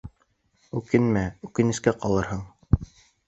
[0.79, 2.43] Үкенмә, үкенескә ҡалырһың.